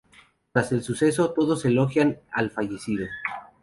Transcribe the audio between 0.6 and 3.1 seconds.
el suceso, todos elogian al fallecido.